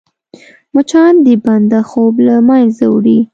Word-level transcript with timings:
مچان 0.73 1.13
د 1.25 1.27
بنده 1.45 1.79
خوب 1.89 2.13
له 2.27 2.35
منځه 2.47 2.85
وړي 2.93 3.19